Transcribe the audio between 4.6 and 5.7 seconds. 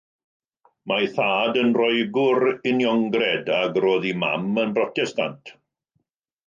yn Brotestant.